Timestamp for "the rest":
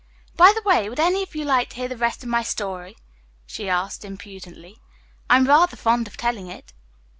1.87-2.23